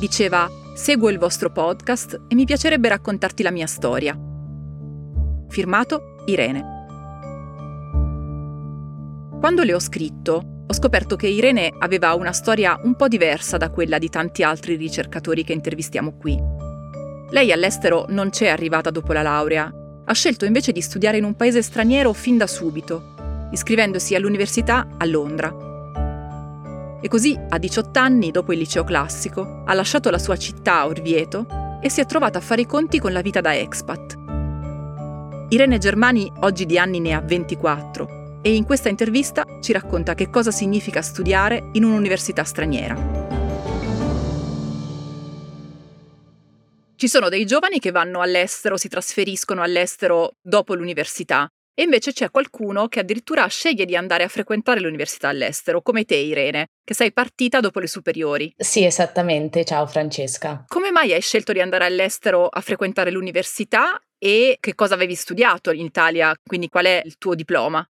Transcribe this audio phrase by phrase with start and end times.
[0.00, 4.18] Diceva, seguo il vostro podcast e mi piacerebbe raccontarti la mia storia.
[5.50, 6.64] Firmato Irene.
[9.38, 13.68] Quando le ho scritto, ho scoperto che Irene aveva una storia un po' diversa da
[13.68, 16.34] quella di tanti altri ricercatori che intervistiamo qui.
[17.28, 19.70] Lei all'estero non c'è arrivata dopo la laurea,
[20.02, 25.04] ha scelto invece di studiare in un paese straniero fin da subito, iscrivendosi all'università a
[25.04, 25.68] Londra
[27.00, 31.46] e così, a 18 anni, dopo il liceo classico, ha lasciato la sua città, Orvieto,
[31.80, 34.18] e si è trovata a fare i conti con la vita da expat.
[35.48, 40.30] Irene Germani oggi di anni ne ha 24 e in questa intervista ci racconta che
[40.30, 43.28] cosa significa studiare in un'università straniera.
[46.94, 52.30] Ci sono dei giovani che vanno all'estero, si trasferiscono all'estero dopo l'università e invece c'è
[52.30, 57.10] qualcuno che addirittura sceglie di andare a frequentare l'università all'estero, come te Irene, che sei
[57.10, 58.52] partita dopo le superiori.
[58.54, 59.64] Sì, esattamente.
[59.64, 60.62] Ciao Francesca.
[60.68, 65.70] Come mai hai scelto di andare all'estero a frequentare l'università e che cosa avevi studiato
[65.70, 66.34] in Italia?
[66.46, 67.82] Quindi qual è il tuo diploma?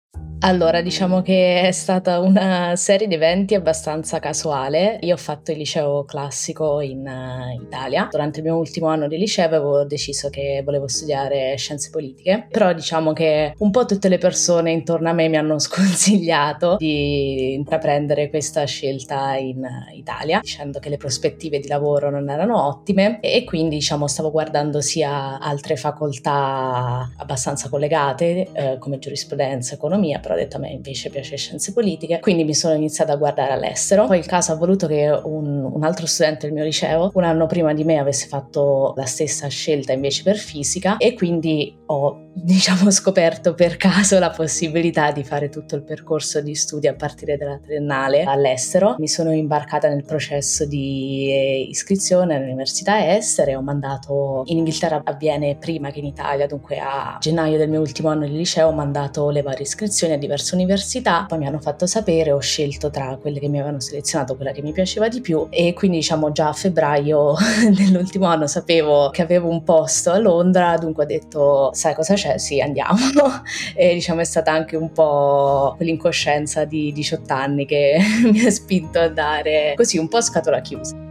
[0.42, 4.98] Allora, diciamo che è stata una serie di eventi abbastanza casuale.
[5.02, 8.08] Io ho fatto il liceo classico in uh, Italia.
[8.10, 12.72] Durante il mio ultimo anno di liceo avevo deciso che volevo studiare scienze politiche, però
[12.72, 18.30] diciamo che un po' tutte le persone intorno a me mi hanno sconsigliato di intraprendere
[18.30, 23.76] questa scelta in Italia, dicendo che le prospettive di lavoro non erano ottime e quindi
[23.76, 30.58] diciamo stavo guardando sia altre facoltà abbastanza collegate eh, come giurisprudenza, economia, però ho detto
[30.58, 34.06] a me invece piace scienze politiche, quindi mi sono iniziata a guardare all'estero.
[34.06, 37.48] Poi il caso ha voluto che un, un altro studente del mio liceo, un anno
[37.48, 42.92] prima di me, avesse fatto la stessa scelta invece per fisica e quindi ho diciamo
[42.92, 47.60] scoperto per caso la possibilità di fare tutto il percorso di studio a partire dalla
[47.60, 48.96] triennale all'estero.
[49.00, 55.90] Mi sono imbarcata nel processo di iscrizione all'università estere, ho mandato in Inghilterra avviene prima
[55.90, 59.42] che in Italia, dunque a gennaio del mio ultimo anno di liceo ho mandato le
[59.42, 63.58] varie iscrizioni diverse università, poi mi hanno fatto sapere, ho scelto tra quelle che mi
[63.58, 67.36] avevano selezionato quella che mi piaceva di più e quindi diciamo già a febbraio
[67.76, 72.38] dell'ultimo anno sapevo che avevo un posto a Londra, dunque ho detto sai cosa c'è?
[72.38, 72.98] Sì, andiamo.
[73.76, 77.98] e diciamo è stata anche un po' quell'incoscienza di 18 anni che
[78.32, 81.09] mi ha spinto a dare così un po' scatola chiusa.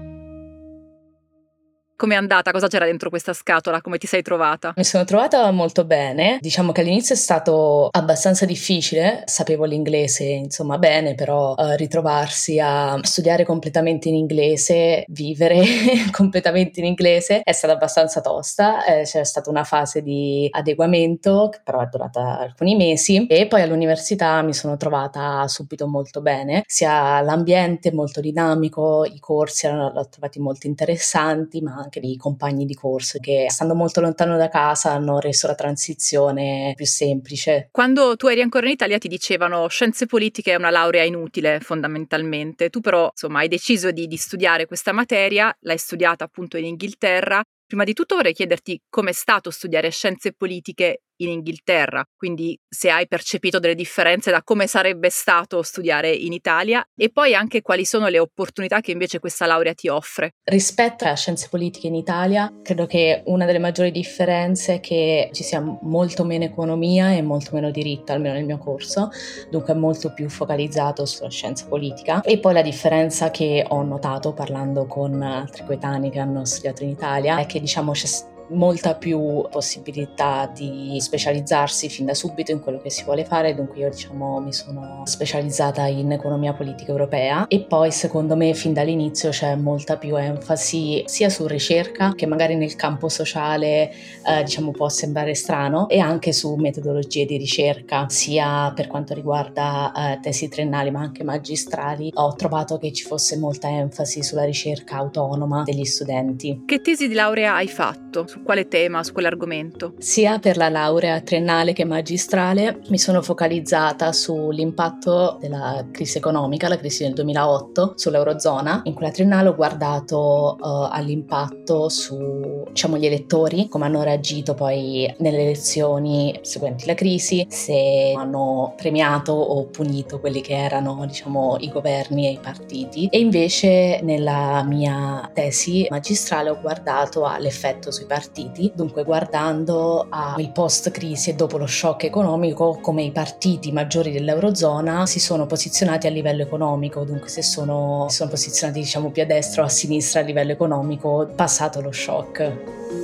[1.99, 2.53] Com'è andata?
[2.53, 3.81] Cosa c'era dentro questa scatola?
[3.81, 4.73] Come ti sei trovata?
[4.77, 6.39] Mi sono trovata molto bene.
[6.41, 9.25] Diciamo che all'inizio è stato abbastanza difficile.
[9.27, 15.61] Sapevo l'inglese, insomma, bene, però uh, ritrovarsi a studiare completamente in inglese, vivere
[16.13, 18.85] completamente in inglese è stata abbastanza tosta.
[18.85, 23.63] Eh, c'è stata una fase di adeguamento che però è durata alcuni mesi e poi
[23.63, 26.63] all'università mi sono trovata subito molto bene.
[26.65, 32.65] Sia l'ambiente molto dinamico, i corsi erano l'ho trovati molto interessanti, ma anche di compagni
[32.65, 37.69] di corso che stando molto lontano da casa hanno reso la transizione più semplice.
[37.73, 42.71] Quando tu eri ancora in Italia ti dicevano scienze politiche è una laurea inutile fondamentalmente,
[42.71, 47.43] tu però insomma hai deciso di, di studiare questa materia, l'hai studiata appunto in Inghilterra
[47.69, 53.07] Prima di tutto vorrei chiederti com'è stato studiare scienze politiche in Inghilterra, quindi se hai
[53.07, 58.09] percepito delle differenze da come sarebbe stato studiare in Italia e poi anche quali sono
[58.09, 60.35] le opportunità che invece questa laurea ti offre.
[60.45, 65.43] Rispetto a scienze politiche in Italia, credo che una delle maggiori differenze è che ci
[65.43, 69.11] sia molto meno economia e molto meno diritto, almeno nel mio corso,
[69.51, 72.21] dunque molto più focalizzato sulla scienza politica.
[72.23, 76.91] E poi la differenza che ho notato parlando con altri coetanei che hanno studiato in
[76.91, 78.07] Italia è che diciamo c'è
[78.51, 83.79] molta più possibilità di specializzarsi fin da subito in quello che si vuole fare, dunque
[83.79, 89.31] io diciamo mi sono specializzata in economia politica europea e poi secondo me fin dall'inizio
[89.31, 93.91] c'è molta più enfasi sia su ricerca che magari nel campo sociale
[94.27, 99.93] eh, diciamo può sembrare strano e anche su metodologie di ricerca sia per quanto riguarda
[99.93, 104.97] eh, tesi triennali ma anche magistrali ho trovato che ci fosse molta enfasi sulla ricerca
[104.97, 106.63] autonoma degli studenti.
[106.67, 108.27] Che tesi di laurea hai fatto?
[108.39, 109.95] Su quale tema, su quell'argomento?
[109.99, 116.79] Sia per la laurea triennale che magistrale mi sono focalizzata sull'impatto della crisi economica, la
[116.79, 118.83] crisi del 2008, sull'Eurozona.
[118.85, 125.13] In quella triennale ho guardato uh, all'impatto su diciamo, gli elettori, come hanno reagito poi
[125.19, 131.69] nelle elezioni seguenti la crisi, se hanno premiato o punito quelli che erano diciamo, i
[131.69, 133.09] governi e i partiti.
[133.11, 138.27] E invece nella mia tesi magistrale ho guardato all'effetto sui partiti,
[138.75, 145.21] dunque guardando al post-crisi e dopo lo shock economico come i partiti maggiori dell'Eurozona si
[145.21, 149.65] sono posizionati a livello economico, dunque se sono, sono posizionati diciamo più a destra o
[149.67, 152.98] a sinistra a livello economico passato lo shock.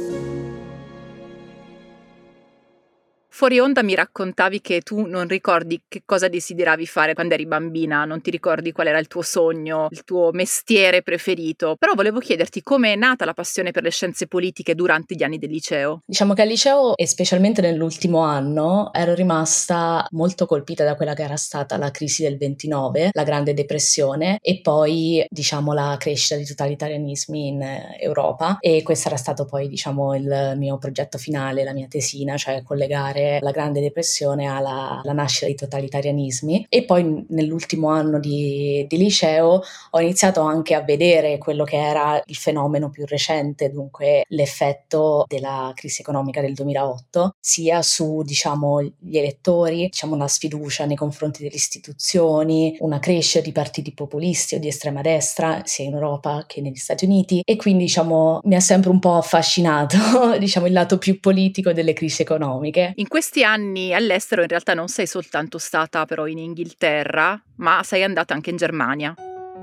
[3.36, 8.04] Fuori onda mi raccontavi che tu non ricordi che cosa desideravi fare quando eri bambina,
[8.04, 12.62] non ti ricordi qual era il tuo sogno, il tuo mestiere preferito, però volevo chiederti
[12.62, 16.02] come è nata la passione per le scienze politiche durante gli anni del liceo.
[16.06, 21.24] Diciamo che al liceo e specialmente nell'ultimo anno ero rimasta molto colpita da quella che
[21.24, 26.46] era stata la crisi del 29, la Grande Depressione e poi diciamo la crescita di
[26.46, 27.62] totalitarianismi in
[27.98, 32.62] Europa e questo era stato poi diciamo il mio progetto finale, la mia tesina, cioè
[32.62, 38.96] collegare la Grande Depressione alla, alla nascita dei totalitarianismi e poi nell'ultimo anno di, di,
[38.96, 45.24] liceo ho iniziato anche a vedere quello che era il fenomeno più recente, dunque l'effetto
[45.28, 51.42] della crisi economica del 2008, sia su diciamo gli elettori, diciamo una sfiducia nei confronti
[51.42, 56.60] delle istituzioni, una crescita di partiti populisti o di estrema destra sia in Europa che
[56.60, 59.96] negli Stati Uniti e quindi diciamo mi ha sempre un po' affascinato
[60.38, 62.92] diciamo il lato più politico delle crisi economiche.
[62.96, 68.02] In questi anni all'estero in realtà non sei soltanto stata però in Inghilterra, ma sei
[68.02, 69.14] andata anche in Germania.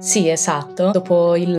[0.02, 0.90] Sì, esatto.
[0.90, 1.50] Dopo il,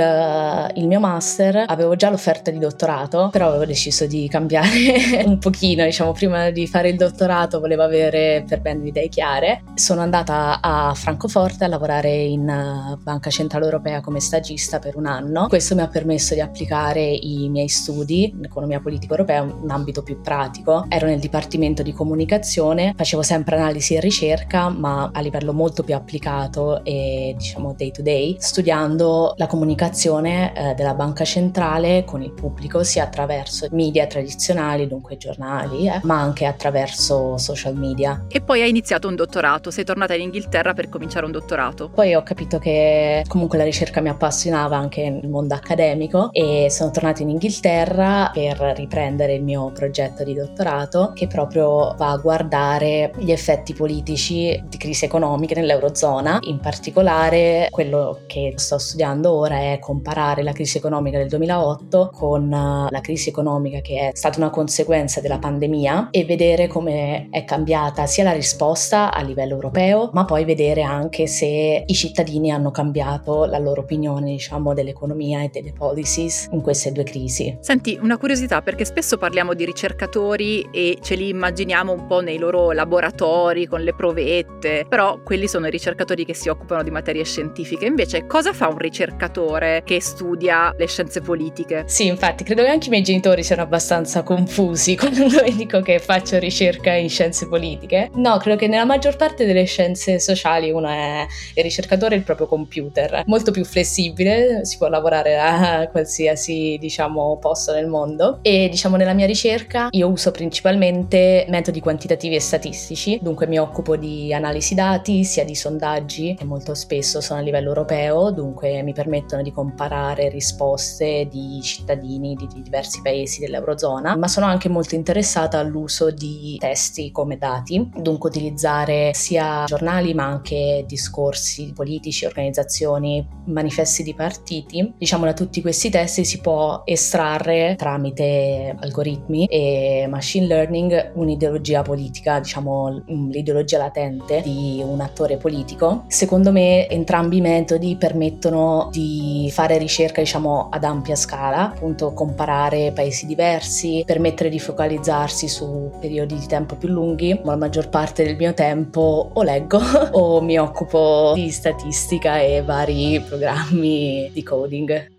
[0.75, 5.85] il, mio master avevo già l'offerta di dottorato, però avevo deciso di cambiare un pochino,
[5.85, 9.63] diciamo, prima di fare il dottorato volevo avere per bene idee chiare.
[9.75, 15.47] Sono andata a Francoforte a lavorare in Banca Centrale Europea come stagista per un anno.
[15.47, 20.03] Questo mi ha permesso di applicare i miei studi in economia politica europea, un ambito
[20.03, 20.87] più pratico.
[20.89, 25.95] Ero nel dipartimento di comunicazione, facevo sempre analisi e ricerca, ma a livello molto più
[25.95, 32.33] applicato e diciamo day to day studiando la comunicazione eh, della banca centrale con il
[32.33, 38.27] pubblico sia attraverso media tradizionali, dunque giornali, eh, ma anche attraverso social media.
[38.29, 41.91] E poi hai iniziato un dottorato, sei tornata in Inghilterra per cominciare un dottorato.
[41.91, 46.91] Poi ho capito che comunque la ricerca mi appassionava anche nel mondo accademico e sono
[46.91, 53.13] tornata in Inghilterra per riprendere il mio progetto di dottorato che proprio va a guardare
[53.19, 59.79] gli effetti politici di crisi economiche nell'Eurozona, in particolare quello che sto studiando ora è
[59.81, 64.51] comparare la crisi economica del 2008 con eh, la crisi economica che è stata una
[64.51, 70.25] conseguenza della pandemia e vedere come è cambiata sia la risposta a livello europeo, ma
[70.25, 75.73] poi vedere anche se i cittadini hanno cambiato la loro opinione, diciamo, dell'economia e delle
[75.73, 77.57] policies in queste due crisi.
[77.61, 82.39] Senti, una curiosità perché spesso parliamo di ricercatori e ce li immaginiamo un po' nei
[82.39, 87.25] loro laboratori con le provette, però quelli sono i ricercatori che si occupano di materie
[87.25, 87.87] scientifiche.
[87.87, 91.85] Invece invece cosa fa un ricercatore che studia le scienze politiche?
[91.87, 96.39] Sì, infatti, credo che anche i miei genitori siano abbastanza confusi quando dico che faccio
[96.39, 98.11] ricerca in scienze politiche.
[98.15, 102.49] No, credo che nella maggior parte delle scienze sociali uno è il ricercatore il proprio
[102.49, 108.97] computer, molto più flessibile, si può lavorare a qualsiasi, diciamo, posto nel mondo e diciamo
[108.97, 114.75] nella mia ricerca io uso principalmente metodi quantitativi e statistici, dunque mi occupo di analisi
[114.75, 119.43] dati, sia di sondaggi che molto spesso sono a livello europeo europeo, dunque mi permettono
[119.43, 125.59] di comparare risposte di cittadini di, di diversi paesi dell'Eurozona, ma sono anche molto interessata
[125.59, 134.03] all'uso di testi come dati, dunque utilizzare sia giornali ma anche discorsi politici, organizzazioni, manifesti
[134.03, 134.95] di partiti.
[134.97, 142.41] Diciamo da tutti questi testi si può estrarre tramite algoritmi e machine learning un'ideologia politica,
[142.41, 146.05] diciamo l'ideologia latente di un attore politico.
[146.09, 152.93] Secondo me entrambi i metodi permettono di fare ricerca diciamo ad ampia scala, appunto comparare
[152.95, 158.25] paesi diversi, permettere di focalizzarsi su periodi di tempo più lunghi, ma la maggior parte
[158.25, 159.81] del mio tempo o leggo
[160.13, 165.12] o mi occupo di statistica e vari programmi di coding.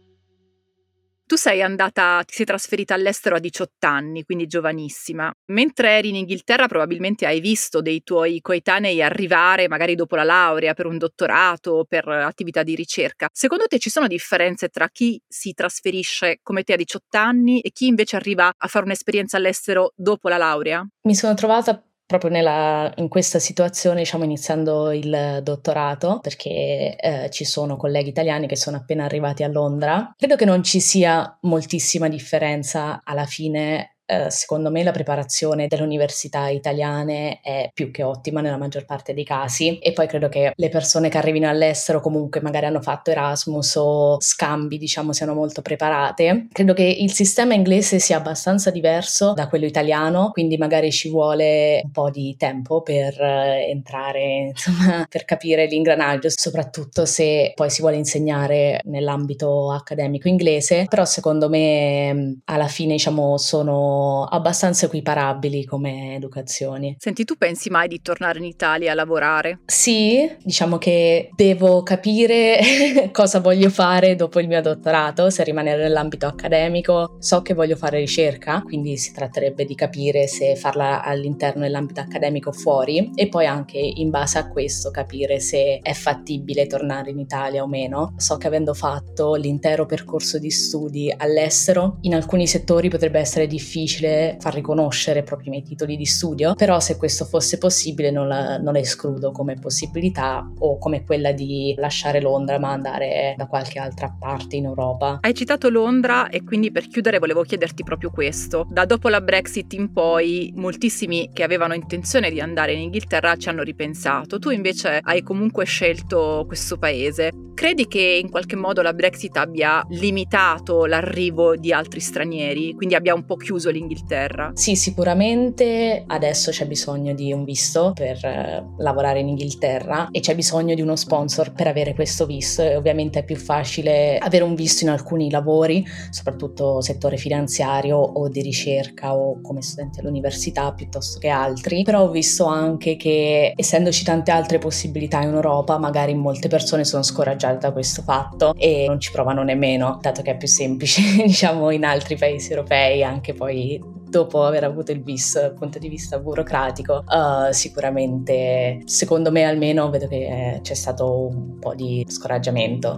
[1.34, 5.34] Tu sei andata, ti sei trasferita all'estero a 18 anni, quindi giovanissima.
[5.48, 10.76] Mentre eri in Inghilterra probabilmente hai visto dei tuoi coetanei arrivare magari dopo la laurea
[10.76, 13.30] per un dottorato, per attività di ricerca.
[13.34, 17.72] Secondo te ci sono differenze tra chi si trasferisce come te a 18 anni e
[17.72, 20.88] chi invece arriva a fare un'esperienza all'estero dopo la laurea?
[21.08, 21.84] Mi sono trovata
[22.20, 28.46] proprio nella, in questa situazione, diciamo, iniziando il dottorato, perché eh, ci sono colleghi italiani
[28.46, 30.14] che sono appena arrivati a Londra.
[30.16, 35.84] Credo che non ci sia moltissima differenza alla fine eh, secondo me la preparazione delle
[35.84, 40.54] università italiane è più che ottima nella maggior parte dei casi e poi credo che
[40.56, 45.62] le persone che arrivino all'estero comunque magari hanno fatto Erasmus o scambi diciamo siano molto
[45.62, 46.48] preparate.
[46.52, 51.82] Credo che il sistema inglese sia abbastanza diverso da quello italiano, quindi magari ci vuole
[51.84, 57.82] un po' di tempo per eh, entrare, insomma, per capire l'ingranaggio, soprattutto se poi si
[57.82, 66.16] vuole insegnare nell'ambito accademico inglese, però secondo me alla fine diciamo sono abbastanza equiparabili come
[66.16, 66.96] educazioni.
[67.00, 69.60] Senti, tu pensi mai di tornare in Italia a lavorare?
[69.66, 72.60] Sì, diciamo che devo capire
[73.12, 77.18] cosa voglio fare dopo il mio dottorato, se rimanere nell'ambito accademico.
[77.20, 82.50] So che voglio fare ricerca, quindi si tratterebbe di capire se farla all'interno dell'ambito accademico
[82.50, 87.20] o fuori e poi anche in base a questo capire se è fattibile tornare in
[87.20, 88.14] Italia o meno.
[88.18, 93.82] So che avendo fatto l'intero percorso di studi all'estero, in alcuni settori potrebbe essere difficile
[93.84, 98.28] difficile far riconoscere proprio i miei titoli di studio, però se questo fosse possibile non
[98.28, 103.48] la, non la escludo come possibilità o come quella di lasciare Londra ma andare da
[103.48, 105.20] qualche altra parte in Europa.
[105.22, 108.66] Hai citato Londra e quindi per chiudere volevo chiederti proprio questo.
[108.70, 113.50] Da dopo la Brexit in poi moltissimi che avevano intenzione di andare in Inghilterra ci
[113.50, 117.32] hanno ripensato, tu invece hai comunque scelto questo paese.
[117.54, 123.14] Credi che in qualche modo la Brexit abbia limitato l'arrivo di altri stranieri, quindi abbia
[123.14, 124.52] un po' chiuso l'Inghilterra?
[124.54, 130.36] Sì, sicuramente adesso c'è bisogno di un visto per eh, lavorare in Inghilterra e c'è
[130.36, 134.56] bisogno di uno sponsor per avere questo visto e ovviamente è più facile avere un
[134.56, 141.20] visto in alcuni lavori, soprattutto settore finanziario o di ricerca o come studenti all'università piuttosto
[141.20, 146.48] che altri, però ho visto anche che essendoci tante altre possibilità in Europa, magari molte
[146.48, 150.48] persone sono scoraggiate da questo fatto e non ci provano nemmeno, dato che è più
[150.48, 155.80] semplice, diciamo, in altri paesi europei anche poi dopo aver avuto il bis dal punto
[155.80, 162.06] di vista burocratico, uh, sicuramente, secondo me almeno, vedo che c'è stato un po' di
[162.08, 162.98] scoraggiamento.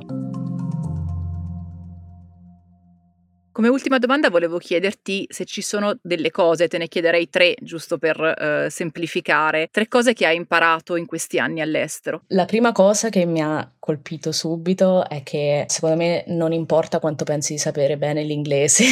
[3.55, 7.97] Come ultima domanda volevo chiederti se ci sono delle cose, te ne chiederei tre giusto
[7.97, 12.23] per eh, semplificare, tre cose che hai imparato in questi anni all'estero.
[12.27, 17.23] La prima cosa che mi ha colpito subito è che secondo me non importa quanto
[17.23, 18.83] pensi di sapere bene l'inglese,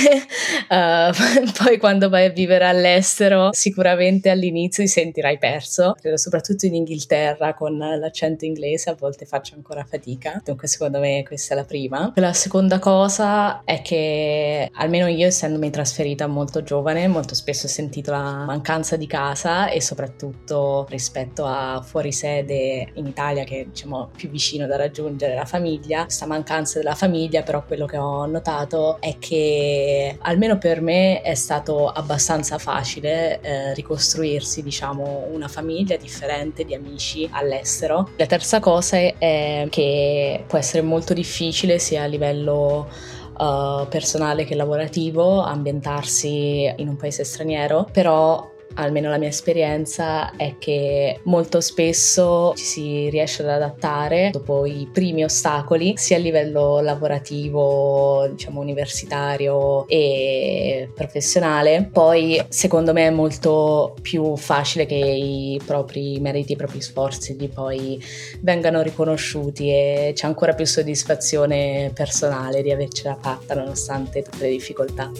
[0.69, 1.09] uh,
[1.63, 7.55] poi quando vai a vivere all'estero sicuramente all'inizio ti sentirai perso, credo soprattutto in Inghilterra
[7.55, 12.13] con l'accento inglese a volte faccio ancora fatica, dunque secondo me questa è la prima.
[12.17, 18.11] La seconda cosa è che almeno io essendomi trasferita molto giovane molto spesso ho sentito
[18.11, 24.29] la mancanza di casa e soprattutto rispetto a fuori sede in Italia che diciamo più
[24.29, 29.17] vicino da raggiungere la famiglia, questa mancanza della famiglia, però quello che ho notato è
[29.19, 36.73] che almeno per me è stato abbastanza facile eh, ricostruirsi, diciamo, una famiglia differente di
[36.73, 38.09] amici all'estero.
[38.17, 42.87] La terza cosa è che può essere molto difficile sia a livello
[43.35, 50.55] Uh, personale che lavorativo, ambientarsi in un paese straniero, però almeno la mia esperienza è
[50.57, 56.79] che molto spesso ci si riesce ad adattare dopo i primi ostacoli sia a livello
[56.81, 61.89] lavorativo, diciamo universitario e professionale.
[61.91, 67.47] Poi secondo me è molto più facile che i propri meriti, i propri sforzi di
[67.47, 68.01] poi
[68.41, 75.11] vengano riconosciuti e c'è ancora più soddisfazione personale di avercela fatta nonostante tutte le difficoltà.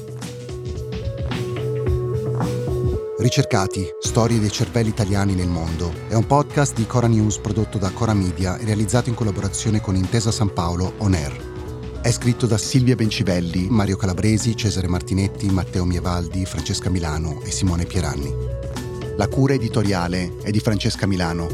[3.24, 7.90] Ricercati, storie dei cervelli italiani nel mondo è un podcast di Cora News prodotto da
[7.92, 12.02] Cora Media e realizzato in collaborazione con Intesa San Paolo On Air.
[12.02, 17.86] È scritto da Silvia Bencivelli, Mario Calabresi, Cesare Martinetti, Matteo Mievaldi, Francesca Milano e Simone
[17.86, 18.30] Pieranni.
[19.16, 21.48] La cura editoriale è di Francesca Milano.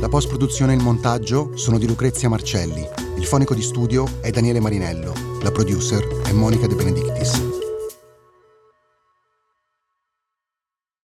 [0.00, 2.84] La post-produzione e il montaggio sono di Lucrezia Marcelli.
[3.16, 5.12] Il fonico di studio è Daniele Marinello.
[5.42, 7.59] La producer è Monica De Benedictis.